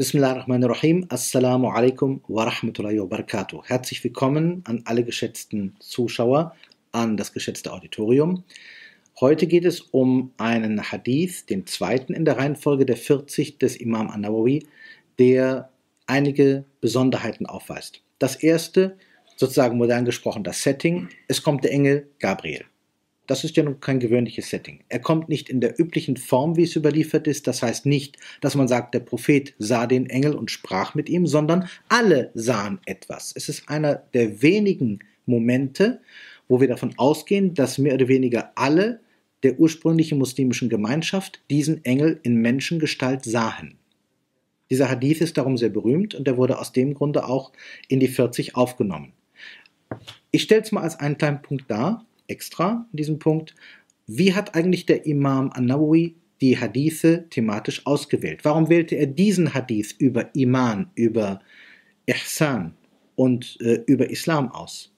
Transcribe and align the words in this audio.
Bismillahirrahmanirrahim. 0.00 1.04
Assalamu 1.10 1.68
alaikum 1.68 2.22
wa 2.26 2.44
rahmatullahi 2.44 2.98
wa 3.02 3.04
barakatuh. 3.04 3.62
Herzlich 3.66 4.02
willkommen 4.02 4.64
an 4.64 4.80
alle 4.86 5.04
geschätzten 5.04 5.76
Zuschauer, 5.78 6.56
an 6.90 7.18
das 7.18 7.34
geschätzte 7.34 7.70
Auditorium. 7.70 8.42
Heute 9.20 9.46
geht 9.46 9.66
es 9.66 9.82
um 9.82 10.32
einen 10.38 10.90
Hadith, 10.90 11.44
den 11.44 11.66
zweiten 11.66 12.14
in 12.14 12.24
der 12.24 12.38
Reihenfolge 12.38 12.86
der 12.86 12.96
40 12.96 13.58
des 13.58 13.76
Imam 13.76 14.08
An-Nawawi, 14.08 14.66
der 15.18 15.68
einige 16.06 16.64
Besonderheiten 16.80 17.44
aufweist. 17.44 18.00
Das 18.18 18.36
erste, 18.36 18.96
sozusagen 19.36 19.76
modern 19.76 20.06
gesprochen, 20.06 20.44
das 20.44 20.62
Setting. 20.62 21.10
Es 21.28 21.42
kommt 21.42 21.62
der 21.62 21.72
Engel 21.72 22.08
Gabriel. 22.20 22.64
Das 23.30 23.44
ist 23.44 23.56
ja 23.56 23.62
nun 23.62 23.78
kein 23.78 24.00
gewöhnliches 24.00 24.50
Setting. 24.50 24.80
Er 24.88 24.98
kommt 24.98 25.28
nicht 25.28 25.48
in 25.48 25.60
der 25.60 25.78
üblichen 25.78 26.16
Form, 26.16 26.56
wie 26.56 26.64
es 26.64 26.74
überliefert 26.74 27.28
ist. 27.28 27.46
Das 27.46 27.62
heißt 27.62 27.86
nicht, 27.86 28.16
dass 28.40 28.56
man 28.56 28.66
sagt, 28.66 28.92
der 28.92 28.98
Prophet 28.98 29.54
sah 29.56 29.86
den 29.86 30.10
Engel 30.10 30.34
und 30.34 30.50
sprach 30.50 30.96
mit 30.96 31.08
ihm, 31.08 31.28
sondern 31.28 31.68
alle 31.88 32.32
sahen 32.34 32.80
etwas. 32.86 33.32
Es 33.36 33.48
ist 33.48 33.68
einer 33.68 34.02
der 34.14 34.42
wenigen 34.42 34.98
Momente, 35.26 36.00
wo 36.48 36.60
wir 36.60 36.66
davon 36.66 36.92
ausgehen, 36.96 37.54
dass 37.54 37.78
mehr 37.78 37.94
oder 37.94 38.08
weniger 38.08 38.50
alle 38.56 38.98
der 39.44 39.60
ursprünglichen 39.60 40.18
muslimischen 40.18 40.68
Gemeinschaft 40.68 41.40
diesen 41.50 41.84
Engel 41.84 42.18
in 42.24 42.34
Menschengestalt 42.34 43.24
sahen. 43.24 43.78
Dieser 44.70 44.90
Hadith 44.90 45.20
ist 45.20 45.38
darum 45.38 45.56
sehr 45.56 45.70
berühmt 45.70 46.16
und 46.16 46.26
er 46.26 46.36
wurde 46.36 46.58
aus 46.58 46.72
dem 46.72 46.94
Grunde 46.94 47.28
auch 47.28 47.52
in 47.86 48.00
die 48.00 48.08
40 48.08 48.56
aufgenommen. 48.56 49.12
Ich 50.32 50.42
stelle 50.42 50.62
es 50.62 50.72
mal 50.72 50.82
als 50.82 50.98
einen 50.98 51.16
kleinen 51.16 51.42
Punkt 51.42 51.70
dar 51.70 52.06
extra 52.30 52.86
in 52.92 52.96
diesem 52.96 53.18
Punkt, 53.18 53.54
wie 54.06 54.34
hat 54.34 54.54
eigentlich 54.54 54.86
der 54.86 55.06
Imam 55.06 55.50
An-Nawawi 55.50 56.16
die 56.40 56.58
Hadithe 56.58 57.28
thematisch 57.30 57.86
ausgewählt? 57.86 58.44
Warum 58.44 58.68
wählte 58.68 58.96
er 58.96 59.06
diesen 59.06 59.54
Hadith 59.54 59.94
über 59.98 60.34
Iman, 60.34 60.90
über 60.94 61.40
Ihsan 62.06 62.74
und 63.14 63.58
äh, 63.60 63.82
über 63.86 64.10
Islam 64.10 64.50
aus? 64.50 64.92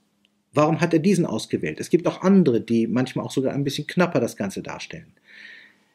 Warum 0.54 0.80
hat 0.80 0.92
er 0.92 1.00
diesen 1.00 1.26
ausgewählt? 1.26 1.80
Es 1.80 1.90
gibt 1.90 2.06
auch 2.06 2.22
andere, 2.22 2.60
die 2.60 2.86
manchmal 2.86 3.24
auch 3.24 3.30
sogar 3.30 3.54
ein 3.54 3.64
bisschen 3.64 3.86
knapper 3.86 4.20
das 4.20 4.36
Ganze 4.36 4.62
darstellen. 4.62 5.12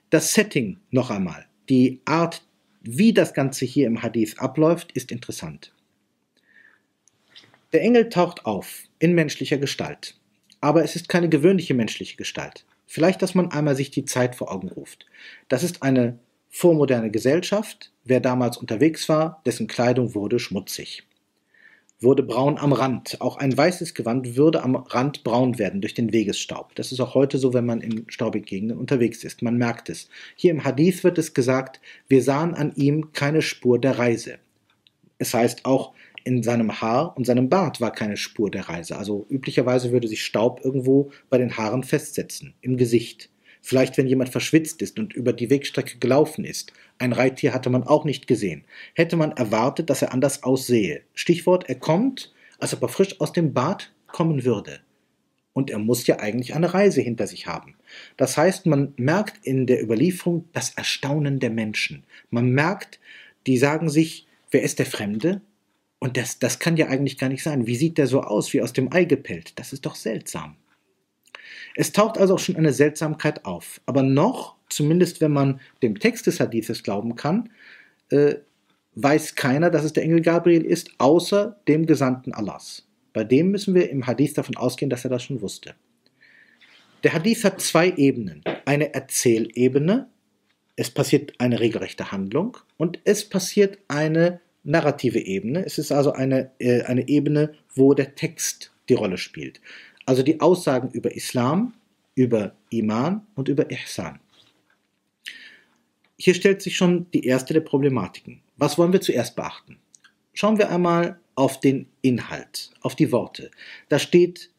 Das 0.09 0.33
Setting 0.33 0.77
noch 0.91 1.09
einmal, 1.09 1.45
die 1.69 2.01
Art, 2.05 2.43
wie 2.81 3.13
das 3.13 3.33
Ganze 3.33 3.65
hier 3.65 3.87
im 3.87 4.01
Hadith 4.01 4.37
abläuft, 4.39 4.91
ist 4.93 5.11
interessant. 5.11 5.73
Der 7.73 7.81
Engel 7.81 8.09
taucht 8.09 8.45
auf 8.45 8.83
in 8.99 9.13
menschlicher 9.13 9.57
Gestalt 9.57 10.17
aber 10.61 10.83
es 10.83 10.95
ist 10.95 11.09
keine 11.09 11.29
gewöhnliche 11.29 11.73
menschliche 11.73 12.17
Gestalt. 12.17 12.65
Vielleicht, 12.85 13.21
dass 13.21 13.35
man 13.35 13.51
einmal 13.51 13.75
sich 13.75 13.91
die 13.91 14.05
Zeit 14.05 14.35
vor 14.35 14.51
Augen 14.51 14.69
ruft. 14.69 15.05
Das 15.49 15.63
ist 15.63 15.83
eine 15.83 16.19
vormoderne 16.49 17.11
Gesellschaft. 17.11 17.91
Wer 18.05 18.21
damals 18.21 18.57
unterwegs 18.57 19.09
war, 19.09 19.41
dessen 19.45 19.67
Kleidung 19.67 20.15
wurde 20.15 20.39
schmutzig, 20.39 21.03
wurde 21.99 22.23
braun 22.23 22.57
am 22.57 22.71
Rand. 22.71 23.19
Auch 23.19 23.37
ein 23.37 23.55
weißes 23.55 23.93
Gewand 23.93 24.37
würde 24.37 24.63
am 24.63 24.75
Rand 24.75 25.25
braun 25.25 25.59
werden 25.59 25.81
durch 25.81 25.93
den 25.93 26.13
Wegesstaub. 26.13 26.73
Das 26.75 26.93
ist 26.93 27.01
auch 27.01 27.13
heute 27.13 27.37
so, 27.37 27.53
wenn 27.53 27.65
man 27.65 27.81
in 27.81 28.05
staubigen 28.07 28.45
Gegenden 28.45 28.77
unterwegs 28.77 29.23
ist. 29.25 29.41
Man 29.41 29.57
merkt 29.57 29.89
es. 29.89 30.09
Hier 30.35 30.51
im 30.51 30.63
Hadith 30.63 31.03
wird 31.03 31.17
es 31.17 31.33
gesagt, 31.33 31.81
wir 32.07 32.23
sahen 32.23 32.53
an 32.53 32.71
ihm 32.75 33.11
keine 33.11 33.41
Spur 33.41 33.79
der 33.79 33.99
Reise. 33.99 34.39
Es 35.19 35.33
heißt 35.33 35.65
auch, 35.65 35.93
in 36.27 36.43
seinem 36.43 36.81
Haar 36.81 37.15
und 37.15 37.25
seinem 37.25 37.47
Bart 37.47 37.79
war 37.79 37.93
keine 37.93 38.17
Spur 38.17 38.51
der 38.51 38.67
Reise. 38.67 38.97
Also 38.97 39.25
üblicherweise 39.29 39.93
würde 39.93 40.09
sich 40.09 40.25
Staub 40.25 40.59
irgendwo 40.61 41.09
bei 41.29 41.37
den 41.37 41.55
Haaren 41.55 41.83
festsetzen, 41.83 42.53
im 42.59 42.75
Gesicht. 42.75 43.29
Vielleicht 43.61 43.97
wenn 43.97 44.07
jemand 44.07 44.29
verschwitzt 44.29 44.81
ist 44.81 44.99
und 44.99 45.13
über 45.13 45.31
die 45.31 45.49
Wegstrecke 45.49 45.99
gelaufen 45.99 46.43
ist. 46.43 46.73
Ein 46.99 47.13
Reittier 47.13 47.53
hatte 47.53 47.69
man 47.69 47.83
auch 47.83 48.03
nicht 48.03 48.27
gesehen. 48.27 48.65
Hätte 48.93 49.15
man 49.15 49.31
erwartet, 49.31 49.89
dass 49.89 50.01
er 50.01 50.13
anders 50.13 50.43
aussehe. 50.43 51.01
Stichwort, 51.13 51.69
er 51.69 51.75
kommt, 51.75 52.33
als 52.59 52.73
ob 52.73 52.81
er 52.81 52.89
frisch 52.89 53.19
aus 53.21 53.31
dem 53.31 53.53
Bad 53.53 53.93
kommen 54.07 54.43
würde. 54.43 54.81
Und 55.53 55.69
er 55.69 55.79
muss 55.79 56.05
ja 56.07 56.19
eigentlich 56.19 56.55
eine 56.55 56.73
Reise 56.73 57.01
hinter 57.01 57.25
sich 57.25 57.47
haben. 57.47 57.75
Das 58.17 58.35
heißt, 58.35 58.65
man 58.65 58.93
merkt 58.97 59.45
in 59.45 59.65
der 59.65 59.81
Überlieferung 59.81 60.49
das 60.51 60.71
Erstaunen 60.71 61.39
der 61.39 61.51
Menschen. 61.51 62.03
Man 62.29 62.51
merkt, 62.51 62.99
die 63.47 63.57
sagen 63.57 63.89
sich, 63.89 64.27
wer 64.51 64.61
ist 64.61 64.79
der 64.79 64.85
Fremde? 64.85 65.41
Und 65.99 66.17
das, 66.17 66.39
das 66.39 66.59
kann 66.59 66.77
ja 66.77 66.87
eigentlich 66.87 67.17
gar 67.17 67.29
nicht 67.29 67.43
sein. 67.43 67.65
Wie 67.65 67.75
sieht 67.75 67.97
der 67.97 68.07
so 68.07 68.21
aus, 68.21 68.53
wie 68.53 68.61
aus 68.61 68.73
dem 68.73 68.93
Ei 68.93 69.05
gepellt? 69.05 69.57
Das 69.57 69.73
ist 69.73 69.85
doch 69.85 69.95
seltsam. 69.95 70.55
Es 71.75 71.91
taucht 71.91 72.17
also 72.17 72.35
auch 72.35 72.39
schon 72.39 72.55
eine 72.55 72.73
Seltsamkeit 72.73 73.45
auf. 73.45 73.81
Aber 73.85 74.03
noch, 74.03 74.55
zumindest 74.69 75.21
wenn 75.21 75.31
man 75.31 75.59
dem 75.81 75.99
Text 75.99 76.27
des 76.27 76.39
Hadithes 76.39 76.83
glauben 76.83 77.15
kann, 77.15 77.49
äh, 78.09 78.35
weiß 78.95 79.35
keiner, 79.35 79.69
dass 79.69 79.83
es 79.83 79.93
der 79.93 80.03
Engel 80.03 80.21
Gabriel 80.21 80.65
ist, 80.65 80.91
außer 80.97 81.59
dem 81.67 81.85
Gesandten 81.85 82.33
Allahs. 82.33 82.87
Bei 83.13 83.23
dem 83.23 83.51
müssen 83.51 83.73
wir 83.75 83.89
im 83.89 84.05
Hadith 84.05 84.33
davon 84.33 84.57
ausgehen, 84.57 84.89
dass 84.89 85.03
er 85.03 85.09
das 85.09 85.23
schon 85.23 85.41
wusste. 85.41 85.75
Der 87.03 87.13
Hadith 87.13 87.43
hat 87.43 87.61
zwei 87.61 87.91
Ebenen. 87.91 88.43
Eine 88.65 88.93
Erzählebene, 88.93 90.09
es 90.75 90.89
passiert 90.89 91.33
eine 91.39 91.59
regelrechte 91.59 92.11
Handlung, 92.11 92.57
und 92.77 92.99
es 93.05 93.27
passiert 93.27 93.77
eine 93.87 94.39
narrative 94.67 95.19
Ebene. 95.19 95.65
Es 95.65 95.77
ist 95.77 95.91
also 95.91 96.11
eine, 96.11 96.51
äh, 96.59 96.83
eine 96.83 97.07
Ebene, 97.07 97.53
wo 97.73 97.93
der 97.93 98.15
Text 98.15 98.71
die 98.89 98.93
Rolle 98.93 99.17
spielt. 99.17 99.59
Also 100.05 100.23
die 100.23 100.39
Aussagen 100.39 100.89
über 100.91 101.15
Islam, 101.15 101.73
über 102.15 102.53
Iman 102.69 103.25
und 103.35 103.47
über 103.47 103.69
Ihsan. 103.71 104.19
Hier 106.17 106.33
stellt 106.33 106.61
sich 106.61 106.75
schon 106.75 107.09
die 107.11 107.25
erste 107.25 107.53
der 107.53 107.61
Problematiken. 107.61 108.41
Was 108.57 108.77
wollen 108.77 108.93
wir 108.93 109.01
zuerst 109.01 109.35
beachten? 109.35 109.77
Schauen 110.33 110.57
wir 110.57 110.69
einmal 110.69 111.19
auf 111.35 111.59
den 111.59 111.87
Inhalt, 112.01 112.71
auf 112.81 112.95
die 112.95 113.11
Worte. 113.11 113.51
Da 113.89 113.99
steht, 113.99 114.49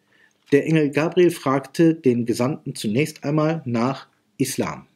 der 0.53 0.67
Engel 0.67 0.91
Gabriel 0.91 1.31
fragte 1.31 1.95
den 1.95 2.25
Gesandten 2.27 2.75
zunächst 2.75 3.25
einmal 3.25 3.63
nach 3.65 4.07
Islam. 4.39 4.87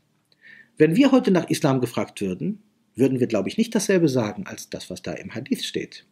Wenn 0.79 0.97
wir 0.97 1.13
heute 1.13 1.31
nach 1.31 1.51
Islam 1.51 1.81
gefragt 1.81 2.21
würden, 2.21 2.63
würden 2.95 3.21
wir, 3.21 3.27
glaube 3.27 3.49
ich, 3.49 3.59
nicht 3.59 3.75
dasselbe 3.75 4.09
sagen 4.09 4.47
als 4.47 4.71
das, 4.71 4.91
was 4.91 5.03
da 5.03 5.13
im 5.13 5.35
Hadith 5.35 5.65
steht. 5.65 6.05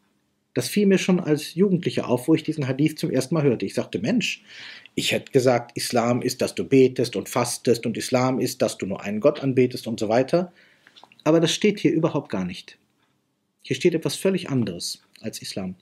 Das 0.54 0.68
fiel 0.68 0.86
mir 0.86 0.98
schon 0.98 1.20
als 1.20 1.54
Jugendlicher 1.54 2.08
auf, 2.08 2.26
wo 2.26 2.34
ich 2.34 2.42
diesen 2.42 2.66
Hadith 2.66 2.98
zum 2.98 3.10
ersten 3.10 3.34
Mal 3.34 3.44
hörte. 3.44 3.66
Ich 3.66 3.74
sagte, 3.74 4.00
Mensch, 4.00 4.42
ich 4.96 5.12
hätte 5.12 5.30
gesagt, 5.30 5.76
Islam 5.76 6.22
ist, 6.22 6.42
dass 6.42 6.54
du 6.56 6.64
betest 6.64 7.14
und 7.14 7.28
fastest 7.28 7.86
und 7.86 7.96
Islam 7.96 8.40
ist, 8.40 8.60
dass 8.60 8.76
du 8.76 8.86
nur 8.86 9.00
einen 9.00 9.20
Gott 9.20 9.42
anbetest 9.42 9.86
und 9.86 10.00
so 10.00 10.08
weiter. 10.08 10.52
Aber 11.22 11.38
das 11.38 11.54
steht 11.54 11.78
hier 11.78 11.92
überhaupt 11.92 12.30
gar 12.30 12.44
nicht. 12.44 12.78
Hier 13.62 13.76
steht 13.76 13.94
etwas 13.94 14.16
völlig 14.16 14.50
anderes 14.50 15.02
als 15.20 15.40
Islam. 15.40 15.76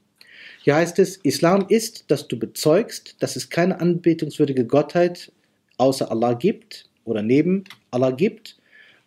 Hier 0.62 0.74
heißt 0.74 0.98
es, 0.98 1.16
Islam 1.16 1.66
ist, 1.68 2.10
dass 2.10 2.28
du 2.28 2.38
bezeugst, 2.38 3.16
dass 3.20 3.36
es 3.36 3.48
keine 3.48 3.80
anbetungswürdige 3.80 4.66
Gottheit 4.66 5.32
außer 5.78 6.10
Allah 6.10 6.34
gibt 6.34 6.90
oder 7.04 7.22
neben 7.22 7.64
Allah 7.90 8.10
gibt 8.10 8.57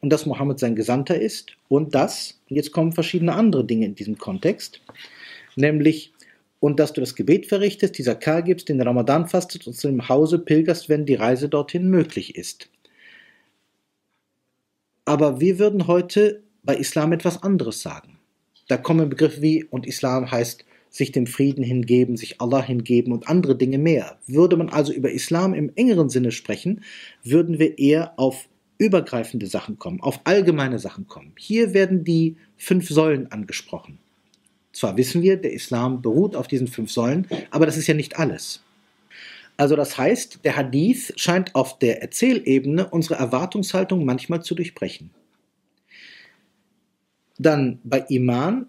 und 0.01 0.09
dass 0.09 0.25
Mohammed 0.25 0.59
sein 0.59 0.75
Gesandter 0.75 1.19
ist 1.19 1.55
und 1.69 1.95
dass, 1.95 2.39
jetzt 2.47 2.71
kommen 2.71 2.91
verschiedene 2.91 3.33
andere 3.33 3.65
Dinge 3.65 3.85
in 3.85 3.95
diesem 3.95 4.17
Kontext, 4.17 4.81
nämlich, 5.55 6.13
und 6.59 6.79
dass 6.79 6.93
du 6.93 7.01
das 7.01 7.15
Gebet 7.15 7.47
verrichtest, 7.47 7.97
die 7.97 8.03
Zakar 8.03 8.41
gibst, 8.41 8.69
den 8.69 8.81
Ramadan 8.81 9.27
fastest 9.27 9.65
und 9.67 9.73
zu 9.73 9.87
dem 9.87 10.09
Hause 10.09 10.39
pilgerst, 10.39 10.89
wenn 10.89 11.05
die 11.05 11.15
Reise 11.15 11.49
dorthin 11.49 11.89
möglich 11.89 12.35
ist. 12.35 12.69
Aber 15.05 15.39
wir 15.39 15.57
würden 15.57 15.87
heute 15.87 16.43
bei 16.63 16.75
Islam 16.75 17.13
etwas 17.13 17.41
anderes 17.41 17.81
sagen. 17.81 18.19
Da 18.67 18.77
kommen 18.77 19.09
Begriffe 19.09 19.41
wie, 19.41 19.63
und 19.63 19.87
Islam 19.87 20.29
heißt 20.29 20.65
sich 20.89 21.11
dem 21.11 21.25
Frieden 21.25 21.63
hingeben, 21.63 22.17
sich 22.17 22.41
Allah 22.41 22.61
hingeben 22.61 23.13
und 23.13 23.27
andere 23.27 23.55
Dinge 23.57 23.77
mehr. 23.77 24.19
Würde 24.27 24.57
man 24.57 24.69
also 24.69 24.93
über 24.93 25.11
Islam 25.11 25.53
im 25.53 25.71
engeren 25.75 26.09
Sinne 26.09 26.31
sprechen, 26.31 26.83
würden 27.23 27.59
wir 27.59 27.79
eher 27.79 28.19
auf 28.19 28.47
übergreifende 28.81 29.45
Sachen 29.45 29.77
kommen, 29.77 30.01
auf 30.01 30.21
allgemeine 30.23 30.79
Sachen 30.79 31.07
kommen. 31.07 31.33
Hier 31.37 31.75
werden 31.75 32.03
die 32.03 32.35
fünf 32.57 32.89
Säulen 32.89 33.31
angesprochen. 33.31 33.99
Zwar 34.73 34.97
wissen 34.97 35.21
wir, 35.21 35.37
der 35.37 35.53
Islam 35.53 36.01
beruht 36.01 36.35
auf 36.35 36.47
diesen 36.47 36.67
fünf 36.67 36.91
Säulen, 36.91 37.27
aber 37.51 37.67
das 37.67 37.77
ist 37.77 37.85
ja 37.85 37.93
nicht 37.93 38.17
alles. 38.17 38.63
Also 39.55 39.75
das 39.75 39.99
heißt, 39.99 40.39
der 40.43 40.55
Hadith 40.55 41.13
scheint 41.15 41.53
auf 41.53 41.77
der 41.77 42.01
Erzählebene 42.01 42.87
unsere 42.89 43.15
Erwartungshaltung 43.15 44.03
manchmal 44.03 44.41
zu 44.41 44.55
durchbrechen. 44.55 45.11
Dann 47.37 47.79
bei 47.83 47.99
Iman 48.09 48.65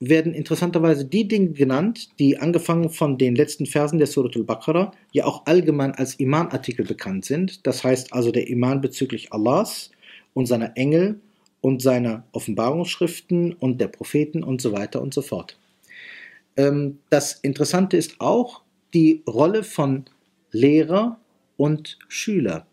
werden 0.00 0.32
interessanterweise 0.32 1.04
die 1.04 1.26
Dinge 1.26 1.50
genannt, 1.50 2.08
die 2.18 2.38
angefangen 2.38 2.90
von 2.90 3.18
den 3.18 3.34
letzten 3.34 3.66
Versen 3.66 3.98
der 3.98 4.06
Surat 4.06 4.36
al-Baqarah 4.36 4.92
ja 5.12 5.24
auch 5.24 5.46
allgemein 5.46 5.92
als 5.92 6.14
Iman-Artikel 6.14 6.86
bekannt 6.86 7.24
sind. 7.24 7.66
Das 7.66 7.82
heißt 7.82 8.12
also 8.12 8.30
der 8.30 8.48
Iman 8.48 8.80
bezüglich 8.80 9.32
Allahs 9.32 9.90
und 10.34 10.46
seiner 10.46 10.76
Engel 10.76 11.20
und 11.60 11.82
seiner 11.82 12.24
Offenbarungsschriften 12.32 13.54
und 13.54 13.80
der 13.80 13.88
Propheten 13.88 14.44
und 14.44 14.60
so 14.60 14.72
weiter 14.72 15.02
und 15.02 15.12
so 15.12 15.22
fort. 15.22 15.58
Ähm, 16.56 16.98
das 17.10 17.32
Interessante 17.32 17.96
ist 17.96 18.20
auch 18.20 18.62
die 18.94 19.22
Rolle 19.26 19.64
von 19.64 20.04
Lehrer 20.52 21.18
und 21.56 21.98
Schüler. 22.06 22.67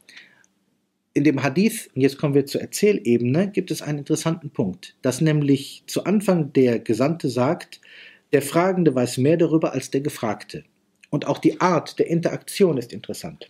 In 1.16 1.24
dem 1.24 1.42
Hadith, 1.42 1.90
und 1.96 2.02
jetzt 2.02 2.18
kommen 2.18 2.36
wir 2.36 2.46
zur 2.46 2.62
Erzählebene, 2.62 3.50
gibt 3.50 3.72
es 3.72 3.82
einen 3.82 4.00
interessanten 4.00 4.50
Punkt, 4.50 4.96
dass 5.02 5.22
nämlich 5.22 5.84
zu 5.88 6.04
Anfang 6.04 6.52
der 6.52 6.80
Gesandte 6.80 7.30
sagt, 7.30 7.80
der 8.34 8.42
Fragende 8.42 8.94
weiß 8.94 9.18
mehr 9.18 9.38
darüber 9.38 9.72
als 9.72 9.90
der 9.90 10.02
Gefragte. 10.02 10.66
Und 11.10 11.26
auch 11.26 11.38
die 11.38 11.62
Art 11.62 11.98
der 12.00 12.08
Interaktion 12.08 12.78
ist 12.78 12.92
interessant. 12.92 13.50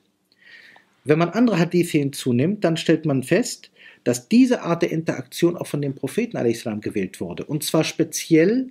Wenn 1.05 1.17
man 1.17 1.29
andere 1.29 1.57
Hadithe 1.57 1.97
hinzunimmt, 1.97 2.63
dann 2.63 2.77
stellt 2.77 3.05
man 3.07 3.23
fest, 3.23 3.71
dass 4.03 4.29
diese 4.29 4.61
Art 4.61 4.83
der 4.83 4.91
Interaktion 4.91 5.57
auch 5.57 5.65
von 5.65 5.81
dem 5.81 5.95
Propheten 5.95 6.37
a.s. 6.37 6.65
gewählt 6.81 7.19
wurde. 7.19 7.45
Und 7.45 7.63
zwar 7.63 7.83
speziell 7.83 8.69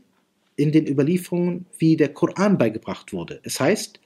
in 0.54 0.70
den 0.70 0.86
Überlieferungen, 0.86 1.66
wie 1.78 1.96
der 1.96 2.14
Koran 2.14 2.58
beigebracht 2.58 3.12
wurde. 3.12 3.40
Es 3.42 3.58
heißt 3.58 3.98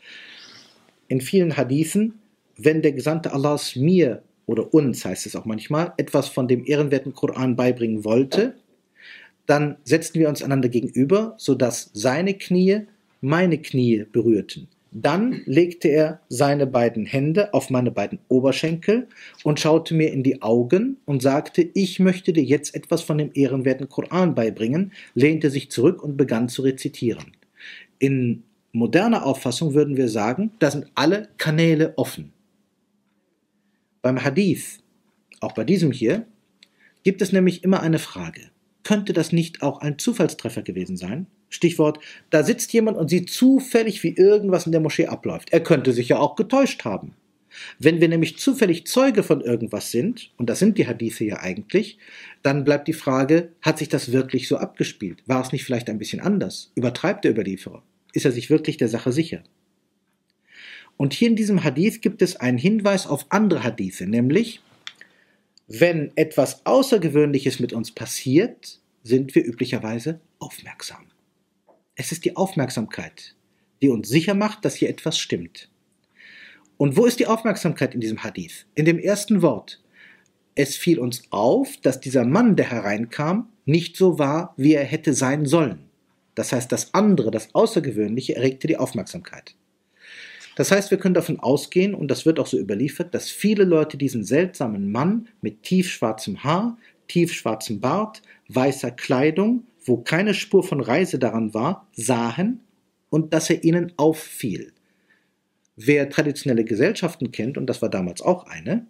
in 1.09 1.21
vielen 1.21 1.59
Hadithen, 1.59 2.21
wenn 2.57 2.81
der 2.81 2.93
Gesandte 2.93 3.35
Allahs 3.35 3.77
mir 3.77 4.23
oder 4.49 4.73
uns 4.73 5.05
heißt 5.05 5.27
es 5.27 5.37
auch 5.37 5.45
manchmal, 5.45 5.93
etwas 5.99 6.29
von 6.29 6.49
dem 6.49 6.65
ehrenwerten 6.65 7.15
Koran 7.15 7.55
beibringen 7.55 8.05
wollte, 8.05 8.55
dann 9.47 9.77
setzten 9.85 10.19
wir 10.19 10.29
uns 10.29 10.43
einander 10.43 10.71
gegenüber, 10.71 11.35
sodass 11.37 11.91
seine 11.93 12.35
Knie 12.35 12.87
meine 13.21 13.59
Knie 13.59 14.07
berührten. 14.11 14.69
Dann 14.91 15.43
legte 15.45 15.89
er 15.89 16.21
seine 16.31 16.67
beiden 16.67 17.05
Hände 17.05 17.53
auf 17.53 17.69
meine 17.69 17.91
beiden 17.91 18.21
Oberschenkel 18.29 19.09
und 19.45 19.61
schaute 19.61 19.95
mir 19.95 20.11
in 20.13 20.23
die 20.23 20.41
Augen 20.41 20.97
und 21.05 21.21
sagte, 21.21 21.69
ich 21.75 22.01
möchte 22.01 22.33
dir 22.33 22.43
jetzt 22.43 22.75
etwas 22.75 23.03
von 23.03 23.19
dem 23.19 23.31
ehrenwerten 23.35 23.91
Koran 23.91 24.35
beibringen, 24.35 24.93
lehnte 25.15 25.51
sich 25.51 25.71
zurück 25.71 26.03
und 26.03 26.17
begann 26.17 26.49
zu 26.49 26.63
rezitieren. 26.63 27.33
In 27.99 28.45
moderner 28.73 29.27
Auffassung 29.27 29.75
würden 29.75 29.99
wir 29.99 30.09
sagen, 30.09 30.53
da 30.59 30.71
sind 30.71 30.87
alle 30.95 31.29
Kanäle 31.37 31.93
offen. 31.97 32.33
Beim 34.03 34.23
Hadith, 34.23 34.79
auch 35.41 35.53
bei 35.53 35.65
diesem 35.65 35.93
hier, 35.93 36.27
gibt 37.03 37.23
es 37.23 37.33
nämlich 37.33 37.65
immer 37.65 37.81
eine 37.81 37.99
Frage. 37.99 38.51
Könnte 38.85 39.13
das 39.13 39.33
nicht 39.33 39.63
auch 39.63 39.81
ein 39.81 39.99
Zufallstreffer 39.99 40.63
gewesen 40.63 40.97
sein? 40.97 41.27
Stichwort, 41.51 41.99
da 42.31 42.43
sitzt 42.45 42.73
jemand 42.73 42.97
und 42.97 43.09
sieht 43.09 43.31
zufällig, 43.31 44.03
wie 44.03 44.17
irgendwas 44.17 44.67
in 44.67 44.73
der 44.73 44.81
Moschee 44.81 45.07
abläuft. 45.07 45.53
Er 45.53 45.61
könnte 45.61 45.93
sich 45.93 46.09
ja 46.09 46.19
auch 46.19 46.37
getäuscht 46.37 46.85
haben. 46.85 47.15
Wenn 47.79 48.01
wir 48.01 48.09
nämlich 48.09 48.39
zufällig 48.39 48.87
Zeuge 48.87 49.23
von 49.23 49.41
irgendwas 49.41 49.91
sind, 49.91 50.31
und 50.37 50.49
das 50.49 50.59
sind 50.59 50.79
die 50.79 50.87
Hadithe 50.87 51.25
ja 51.25 51.41
eigentlich, 51.41 51.99
dann 52.43 52.65
bleibt 52.65 52.89
die 52.89 52.93
Frage, 52.93 53.53
hat 53.63 53.79
sich 53.79 53.89
das 53.89 54.13
wirklich 54.13 54.49
so 54.49 54.59
abgespielt? 54.59 55.23
War 55.27 55.43
es 55.43 55.53
nicht 55.53 55.65
vielleicht 55.65 55.89
ein 55.89 55.99
bisschen 55.99 56.21
anders? 56.21 56.71
Übertreibt 56.75 57.25
der 57.25 57.33
Überlieferer? 57.33 57.83
Ist 58.13 58.27
er 58.27 58.33
sich 58.33 58.51
wirklich 58.51 58.77
der 58.77 58.89
Sache 58.89 59.13
sicher? 59.13 59.43
Und 60.99 61.15
hier 61.15 61.29
in 61.29 61.37
diesem 61.37 61.63
Hadith 61.63 62.01
gibt 62.01 62.23
es 62.23 62.37
einen 62.37 62.59
Hinweis 62.59 63.07
auf 63.07 63.27
andere 63.31 63.63
Hadithe, 63.63 64.07
nämlich, 64.07 64.61
wenn 65.69 66.11
etwas 66.17 66.67
Außergewöhnliches 66.67 67.61
mit 67.61 67.73
uns 67.73 67.93
passiert, 67.93 68.81
sind 69.05 69.35
wir 69.35 69.47
üblicherweise 69.47 70.21
aufmerksam. 70.41 71.07
Es 71.95 72.11
ist 72.11 72.25
die 72.25 72.37
Aufmerksamkeit, 72.37 73.37
die 73.81 73.91
uns 73.91 74.09
sicher 74.09 74.35
macht, 74.35 74.65
dass 74.65 74.75
hier 74.75 74.89
etwas 74.89 75.19
stimmt. 75.19 75.71
Und 76.79 76.97
wo 76.97 77.07
ist 77.07 77.21
die 77.21 77.27
Aufmerksamkeit 77.27 77.95
in 77.95 78.01
diesem 78.01 78.25
Hadith? 78.25 78.67
In 78.75 78.85
dem 78.85 78.99
ersten 78.99 79.41
Wort. 79.41 79.81
Es 80.57 80.77
fiel 80.77 80.99
uns 80.99 81.23
auf, 81.31 81.77
dass 81.77 82.01
dieser 82.01 82.25
Mann, 82.25 82.57
der 82.57 82.71
hereinkam, 82.71 83.49
nicht 83.67 83.97
so 83.97 84.19
war, 84.19 84.53
wie 84.57 84.75
er 84.75 84.85
hätte 84.85 85.15
sein 85.15 85.47
sollen. 85.47 85.79
Das 86.35 86.53
heißt, 86.53 86.73
das 86.73 86.93
andere, 86.93 87.31
das 87.31 87.55
Außergewöhnliche 87.55 88.35
erregte 88.35 88.67
die 88.67 88.77
Aufmerksamkeit. 88.77 89.55
Das 90.59 90.73
heißt, 90.73 90.91
wir 90.91 90.99
können 90.99 91.15
davon 91.15 91.39
ausgehen, 91.39 91.95
und 91.95 92.09
das 92.11 92.27
wird 92.27 92.41
auch 92.41 92.49
so 92.49 92.59
überliefert, 92.59 93.15
dass 93.15 93.31
viele 93.31 93.63
Leute 93.63 93.97
diesen 93.97 94.25
seltsamen 94.25 94.91
Mann 94.91 95.29
mit 95.41 95.63
tiefschwarzem 95.63 96.43
Haar, 96.43 96.77
tiefschwarzem 97.07 97.79
Bart, 97.81 98.23
weißer 98.49 98.91
Kleidung, 98.91 99.69
wo 99.85 99.99
keine 99.99 100.35
Spur 100.35 100.65
von 100.65 100.81
Reise 100.81 101.21
daran 101.21 101.55
war, 101.55 101.87
sahen 101.93 102.59
und 103.09 103.33
dass 103.33 103.51
er 103.51 103.63
ihnen 103.63 103.93
auffiel. 103.99 104.73
Wer 105.77 106.11
traditionelle 106.11 106.65
Gesellschaften 106.65 107.31
kennt, 107.31 107.57
und 107.57 107.69
das 107.69 107.81
war 107.81 107.89
damals 107.89 108.21
auch 108.21 108.49
eine, 108.49 108.85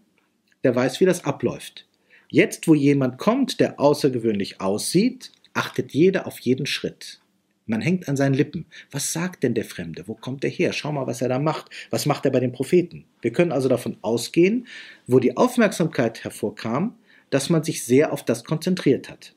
der 0.65 0.75
weiß, 0.75 1.01
wie 1.01 1.05
das 1.05 1.27
abläuft. 1.27 1.87
Jetzt, 2.31 2.67
wo 2.67 2.75
jemand 2.75 3.19
kommt, 3.19 3.61
der 3.61 3.79
außergewöhnlich 3.79 4.63
aussieht, 4.63 5.33
achtet 5.53 5.93
jeder 5.93 6.27
auf 6.27 6.39
jeden 6.39 6.65
Schritt. 6.65 7.21
Man 7.69 7.83
hängt 7.83 8.09
an 8.09 8.17
seinen 8.17 8.35
Lippen. 8.35 8.65
Was 8.91 9.13
sagt 9.13 9.43
denn 9.43 9.53
der 9.53 9.67
Fremde? 9.67 10.05
Wo 10.07 10.15
kommt 10.15 10.43
er 10.43 10.49
her? 10.51 10.73
Schau 10.73 10.91
mal, 10.91 11.07
was 11.07 11.21
er 11.21 11.29
da 11.29 11.39
macht. 11.39 11.71
Was 11.91 12.07
macht 12.07 12.25
er 12.25 12.31
bei 12.31 12.41
den 12.41 12.51
Propheten? 12.51 13.05
Wir 13.21 13.31
können 13.31 13.53
also 13.53 13.69
davon 13.69 13.99
ausgehen, 14.01 14.67
wo 15.07 15.21
die 15.21 15.37
Aufmerksamkeit 15.37 16.25
hervorkam, 16.25 16.97
dass 17.29 17.51
man 17.51 17.63
sich 17.63 17.85
sehr 17.85 18.11
auf 18.15 18.25
das 18.25 18.45
konzentriert 18.45 19.11
hat. 19.11 19.35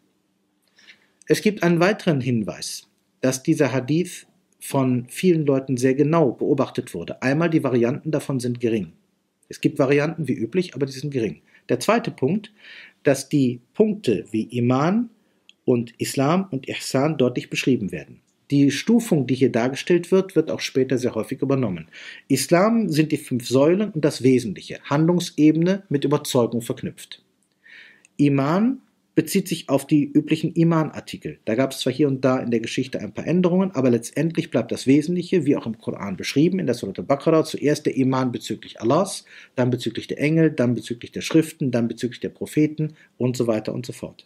Es 1.28 1.42
gibt 1.42 1.62
einen 1.62 1.82
weiteren 1.82 2.22
Hinweis, 2.22 2.88
dass 3.20 3.44
dieser 3.44 3.74
Hadith 3.74 4.28
von 4.62 5.08
vielen 5.10 5.46
Leuten 5.46 5.76
sehr 5.76 5.94
genau 5.94 6.32
beobachtet 6.32 6.94
wurde. 6.94 7.22
Einmal 7.22 7.50
die 7.50 7.66
Varianten 7.66 8.12
davon 8.12 8.40
sind 8.40 8.62
gering. 8.62 8.94
Es 9.50 9.60
gibt 9.60 9.78
Varianten 9.78 10.30
wie 10.30 10.36
üblich, 10.36 10.74
aber 10.74 10.86
die 10.86 10.94
sind 10.94 11.12
gering. 11.12 11.42
Der 11.68 11.82
zweite 11.82 12.12
Punkt, 12.12 12.54
dass 13.04 13.28
die 13.28 13.60
Punkte 13.74 14.24
wie 14.32 14.44
Iman, 14.44 15.10
und 15.66 15.94
Islam 16.00 16.48
und 16.52 16.68
Ihsan 16.68 17.18
deutlich 17.18 17.50
beschrieben 17.50 17.92
werden. 17.92 18.21
Die 18.52 18.70
Stufung, 18.70 19.28
die 19.28 19.36
hier 19.36 19.52
dargestellt 19.52 20.12
wird, 20.12 20.36
wird 20.36 20.52
auch 20.52 20.60
später 20.60 20.98
sehr 20.98 21.16
häufig 21.16 21.42
übernommen. 21.42 21.88
Islam 22.28 22.90
sind 22.90 23.14
die 23.14 23.18
fünf 23.18 23.48
Säulen 23.48 23.92
und 23.92 24.04
das 24.04 24.24
Wesentliche, 24.24 24.80
Handlungsebene 24.84 25.84
mit 25.88 26.04
Überzeugung 26.04 26.62
verknüpft. 26.62 27.24
Iman 28.18 28.80
bezieht 29.16 29.48
sich 29.48 29.70
auf 29.70 29.88
die 29.88 30.04
üblichen 30.04 30.54
Iman-Artikel. 30.54 31.40
Da 31.46 31.56
gab 31.56 31.72
es 31.72 31.80
zwar 31.80 31.94
hier 31.94 32.10
und 32.10 32.26
da 32.26 32.40
in 32.40 32.52
der 32.52 32.60
Geschichte 32.60 33.00
ein 33.00 33.14
paar 33.14 33.26
Änderungen, 33.26 33.72
aber 33.72 33.90
letztendlich 33.90 34.52
bleibt 34.52 34.72
das 34.72 34.86
Wesentliche, 34.86 35.46
wie 35.46 35.56
auch 35.56 35.66
im 35.66 35.78
Koran 35.78 36.18
beschrieben, 36.18 36.60
in 36.60 36.66
der 36.66 36.76
Surat 36.76 37.00
al-Baqarah, 37.00 37.46
zuerst 37.46 37.86
der 37.86 37.96
Iman 37.96 38.34
bezüglich 38.34 38.82
Allahs, 38.82 39.24
dann 39.56 39.70
bezüglich 39.70 40.08
der 40.08 40.20
Engel, 40.20 40.52
dann 40.52 40.76
bezüglich 40.76 41.14
der 41.14 41.22
Schriften, 41.22 41.72
dann 41.72 41.88
bezüglich 41.88 42.20
der 42.20 42.30
Propheten 42.30 42.96
und 43.18 43.38
so 43.38 43.48
weiter 43.48 43.74
und 43.74 43.86
so 43.86 43.94
fort. 43.94 44.26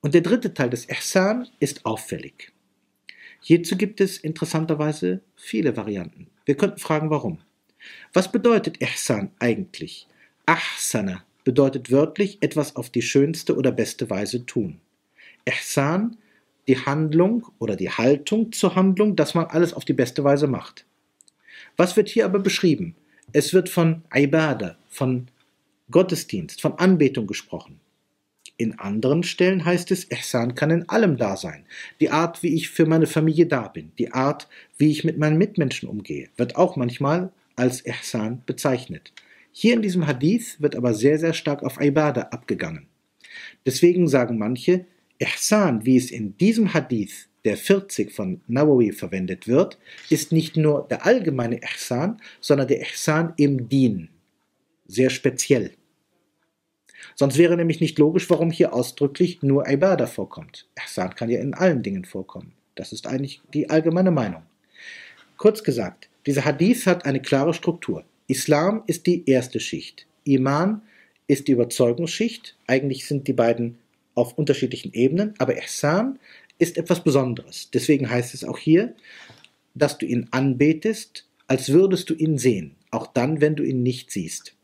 Und 0.00 0.12
der 0.12 0.20
dritte 0.20 0.52
Teil 0.52 0.68
des 0.70 0.88
Ihsan 0.88 1.48
ist 1.58 1.86
auffällig. 1.86 2.52
Hierzu 3.40 3.76
gibt 3.76 4.00
es 4.00 4.18
interessanterweise 4.18 5.20
viele 5.36 5.76
Varianten. 5.76 6.28
Wir 6.44 6.56
könnten 6.56 6.78
fragen, 6.78 7.10
warum. 7.10 7.38
Was 8.12 8.32
bedeutet 8.32 8.80
Ihsan 8.82 9.30
eigentlich? 9.38 10.06
Ahsana 10.46 11.24
bedeutet 11.44 11.90
wörtlich 11.90 12.38
etwas 12.40 12.76
auf 12.76 12.90
die 12.90 13.02
schönste 13.02 13.56
oder 13.56 13.72
beste 13.72 14.10
Weise 14.10 14.44
tun. 14.44 14.80
Ihsan, 15.46 16.16
die 16.66 16.78
Handlung 16.78 17.46
oder 17.58 17.76
die 17.76 17.90
Haltung 17.90 18.52
zur 18.52 18.74
Handlung, 18.74 19.16
dass 19.16 19.34
man 19.34 19.46
alles 19.46 19.72
auf 19.72 19.84
die 19.84 19.94
beste 19.94 20.24
Weise 20.24 20.46
macht. 20.46 20.84
Was 21.76 21.96
wird 21.96 22.08
hier 22.08 22.24
aber 22.24 22.38
beschrieben? 22.38 22.94
Es 23.32 23.54
wird 23.54 23.68
von 23.68 24.02
Ibadah, 24.14 24.76
von 24.90 25.28
Gottesdienst, 25.90 26.60
von 26.60 26.74
Anbetung 26.74 27.26
gesprochen. 27.26 27.80
In 28.60 28.76
anderen 28.80 29.22
Stellen 29.22 29.64
heißt 29.64 29.92
es, 29.92 30.10
Ihsan 30.10 30.56
kann 30.56 30.70
in 30.70 30.88
allem 30.88 31.16
da 31.16 31.36
sein. 31.36 31.64
Die 32.00 32.10
Art, 32.10 32.42
wie 32.42 32.54
ich 32.54 32.68
für 32.68 32.86
meine 32.86 33.06
Familie 33.06 33.46
da 33.46 33.68
bin, 33.68 33.92
die 33.98 34.12
Art, 34.12 34.48
wie 34.76 34.90
ich 34.90 35.04
mit 35.04 35.16
meinen 35.16 35.38
Mitmenschen 35.38 35.88
umgehe, 35.88 36.28
wird 36.36 36.56
auch 36.56 36.74
manchmal 36.74 37.30
als 37.54 37.86
Ihsan 37.86 38.42
bezeichnet. 38.46 39.12
Hier 39.52 39.74
in 39.74 39.82
diesem 39.82 40.08
Hadith 40.08 40.60
wird 40.60 40.74
aber 40.74 40.92
sehr, 40.92 41.20
sehr 41.20 41.34
stark 41.34 41.62
auf 41.62 41.80
Ibadah 41.80 42.32
abgegangen. 42.32 42.88
Deswegen 43.64 44.08
sagen 44.08 44.38
manche, 44.38 44.86
Ihsan, 45.20 45.84
wie 45.84 45.96
es 45.96 46.10
in 46.10 46.36
diesem 46.36 46.74
Hadith 46.74 47.28
der 47.44 47.56
40 47.56 48.12
von 48.12 48.40
Nawawi 48.48 48.90
verwendet 48.90 49.46
wird, 49.46 49.78
ist 50.10 50.32
nicht 50.32 50.56
nur 50.56 50.88
der 50.90 51.06
allgemeine 51.06 51.60
Ihsan, 51.62 52.20
sondern 52.40 52.66
der 52.66 52.80
Ihsan 52.80 53.34
im 53.36 53.68
Dien. 53.68 54.08
Sehr 54.88 55.10
speziell. 55.10 55.72
Sonst 57.18 57.36
wäre 57.36 57.56
nämlich 57.56 57.80
nicht 57.80 57.98
logisch, 57.98 58.30
warum 58.30 58.52
hier 58.52 58.72
ausdrücklich 58.72 59.42
nur 59.42 59.68
Ibadah 59.68 60.06
vorkommt. 60.06 60.68
Ihsan 60.80 61.16
kann 61.16 61.28
ja 61.28 61.40
in 61.40 61.52
allen 61.52 61.82
Dingen 61.82 62.04
vorkommen. 62.04 62.52
Das 62.76 62.92
ist 62.92 63.08
eigentlich 63.08 63.40
die 63.52 63.70
allgemeine 63.70 64.12
Meinung. 64.12 64.42
Kurz 65.36 65.64
gesagt, 65.64 66.08
dieser 66.26 66.44
Hadith 66.44 66.86
hat 66.86 67.06
eine 67.06 67.20
klare 67.20 67.54
Struktur. 67.54 68.04
Islam 68.28 68.84
ist 68.86 69.06
die 69.08 69.28
erste 69.28 69.58
Schicht. 69.58 70.06
Iman 70.22 70.82
ist 71.26 71.48
die 71.48 71.52
Überzeugungsschicht. 71.52 72.56
Eigentlich 72.68 73.04
sind 73.08 73.26
die 73.26 73.32
beiden 73.32 73.78
auf 74.14 74.38
unterschiedlichen 74.38 74.92
Ebenen, 74.92 75.34
aber 75.38 75.60
Ihsan 75.60 76.20
ist 76.60 76.78
etwas 76.78 77.02
Besonderes. 77.02 77.68
Deswegen 77.74 78.08
heißt 78.08 78.32
es 78.32 78.44
auch 78.44 78.58
hier, 78.58 78.94
dass 79.74 79.98
du 79.98 80.06
ihn 80.06 80.28
anbetest, 80.30 81.26
als 81.48 81.70
würdest 81.70 82.10
du 82.10 82.14
ihn 82.14 82.38
sehen, 82.38 82.76
auch 82.92 83.08
dann, 83.08 83.40
wenn 83.40 83.56
du 83.56 83.64
ihn 83.64 83.82
nicht 83.82 84.12
siehst. 84.12 84.54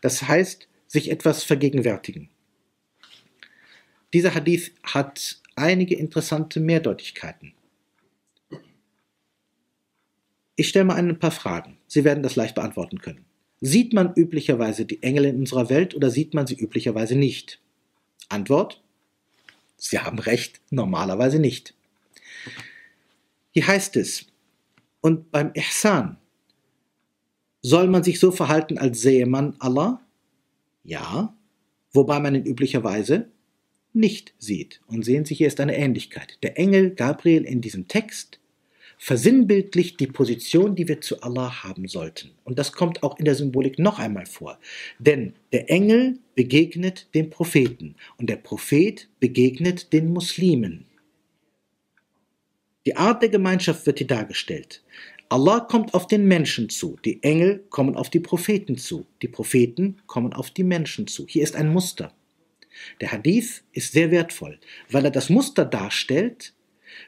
Das 0.00 0.26
heißt, 0.26 0.68
sich 0.96 1.10
etwas 1.10 1.44
vergegenwärtigen. 1.44 2.30
Dieser 4.14 4.34
Hadith 4.34 4.72
hat 4.82 5.42
einige 5.54 5.94
interessante 5.94 6.58
Mehrdeutigkeiten. 6.58 7.52
Ich 10.56 10.68
stelle 10.68 10.86
mal 10.86 10.94
ein 10.94 11.18
paar 11.18 11.32
Fragen. 11.32 11.76
Sie 11.86 12.04
werden 12.04 12.22
das 12.22 12.34
leicht 12.34 12.54
beantworten 12.54 12.98
können. 12.98 13.26
Sieht 13.60 13.92
man 13.92 14.14
üblicherweise 14.14 14.86
die 14.86 15.02
Engel 15.02 15.26
in 15.26 15.36
unserer 15.36 15.68
Welt 15.68 15.94
oder 15.94 16.10
sieht 16.10 16.32
man 16.32 16.46
sie 16.46 16.58
üblicherweise 16.58 17.14
nicht? 17.14 17.60
Antwort, 18.30 18.82
Sie 19.76 19.98
haben 19.98 20.18
recht, 20.18 20.62
normalerweise 20.70 21.38
nicht. 21.38 21.74
Hier 23.52 23.66
heißt 23.66 23.96
es, 23.96 24.24
und 25.02 25.30
beim 25.30 25.50
Ihsan, 25.52 26.16
soll 27.60 27.86
man 27.88 28.02
sich 28.02 28.18
so 28.18 28.32
verhalten, 28.32 28.78
als 28.78 29.02
sähe 29.02 29.26
man 29.26 29.56
Allah? 29.58 30.05
Ja, 30.86 31.36
wobei 31.92 32.20
man 32.20 32.36
ihn 32.36 32.46
üblicherweise 32.46 33.28
nicht 33.92 34.34
sieht. 34.38 34.80
Und 34.86 35.04
sehen 35.04 35.24
Sie, 35.24 35.34
hier 35.34 35.48
ist 35.48 35.58
eine 35.58 35.76
Ähnlichkeit. 35.76 36.38
Der 36.44 36.58
Engel 36.58 36.90
Gabriel 36.90 37.42
in 37.42 37.60
diesem 37.60 37.88
Text 37.88 38.38
versinnbildlicht 38.96 39.98
die 39.98 40.06
Position, 40.06 40.76
die 40.76 40.86
wir 40.86 41.00
zu 41.00 41.20
Allah 41.22 41.64
haben 41.64 41.88
sollten. 41.88 42.30
Und 42.44 42.58
das 42.58 42.72
kommt 42.72 43.02
auch 43.02 43.18
in 43.18 43.24
der 43.24 43.34
Symbolik 43.34 43.80
noch 43.80 43.98
einmal 43.98 44.26
vor. 44.26 44.60
Denn 45.00 45.34
der 45.52 45.70
Engel 45.70 46.20
begegnet 46.36 47.08
dem 47.14 47.30
Propheten 47.30 47.96
und 48.16 48.30
der 48.30 48.36
Prophet 48.36 49.08
begegnet 49.18 49.92
den 49.92 50.12
Muslimen. 50.12 50.86
Die 52.86 52.96
Art 52.96 53.22
der 53.22 53.28
Gemeinschaft 53.30 53.84
wird 53.86 53.98
hier 53.98 54.06
dargestellt. 54.06 54.84
Allah 55.28 55.60
kommt 55.60 55.92
auf 55.92 56.06
den 56.06 56.28
Menschen 56.28 56.68
zu, 56.68 56.96
die 57.04 57.20
Engel 57.24 57.64
kommen 57.70 57.96
auf 57.96 58.10
die 58.10 58.20
Propheten 58.20 58.78
zu, 58.78 59.06
die 59.22 59.28
Propheten 59.28 59.96
kommen 60.06 60.32
auf 60.32 60.50
die 60.50 60.62
Menschen 60.62 61.08
zu. 61.08 61.26
Hier 61.28 61.42
ist 61.42 61.56
ein 61.56 61.72
Muster. 61.72 62.12
Der 63.00 63.10
Hadith 63.10 63.64
ist 63.72 63.92
sehr 63.92 64.12
wertvoll, 64.12 64.58
weil 64.88 65.04
er 65.04 65.10
das 65.10 65.28
Muster 65.28 65.64
darstellt, 65.64 66.54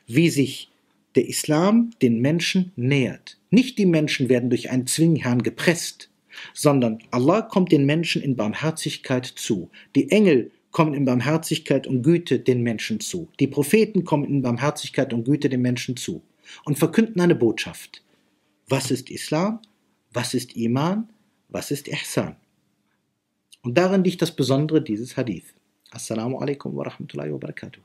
wie 0.06 0.30
sich 0.30 0.70
der 1.14 1.28
Islam 1.28 1.90
den 2.02 2.20
Menschen 2.20 2.72
nähert. 2.74 3.38
Nicht 3.50 3.78
die 3.78 3.86
Menschen 3.86 4.28
werden 4.28 4.50
durch 4.50 4.70
einen 4.70 4.88
Zwingherrn 4.88 5.42
gepresst, 5.42 6.10
sondern 6.54 6.98
Allah 7.12 7.42
kommt 7.42 7.70
den 7.70 7.86
Menschen 7.86 8.20
in 8.20 8.36
Barmherzigkeit 8.36 9.26
zu. 9.26 9.70
Die 9.94 10.10
Engel 10.10 10.50
kommen 10.72 10.94
in 10.94 11.04
Barmherzigkeit 11.04 11.86
und 11.86 12.02
Güte 12.02 12.40
den 12.40 12.62
Menschen 12.62 12.98
zu. 13.00 13.28
Die 13.38 13.46
Propheten 13.46 14.04
kommen 14.04 14.24
in 14.24 14.42
Barmherzigkeit 14.42 15.12
und 15.12 15.24
Güte 15.24 15.48
den 15.48 15.62
Menschen 15.62 15.96
zu 15.96 16.22
und 16.64 16.78
verkünden 16.78 17.20
eine 17.20 17.34
Botschaft. 17.34 18.02
Was 18.68 18.90
ist 18.90 19.08
Islam? 19.08 19.60
Was 20.12 20.34
ist 20.34 20.54
Iman? 20.54 21.08
Was 21.48 21.70
ist 21.70 21.88
Ihsan? 21.88 22.36
Und 23.62 23.78
darin 23.78 24.04
liegt 24.04 24.20
das 24.20 24.34
Besondere 24.34 24.82
dieses 24.82 25.16
Hadith. 25.16 25.54
Assalamu 25.90 26.38
alaikum 26.38 26.76
wa 26.76 26.84
rahmatullahi 26.84 27.32
wa 27.32 27.38
barakatuh. 27.38 27.80